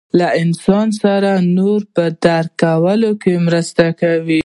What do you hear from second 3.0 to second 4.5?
کې مرسته کوي.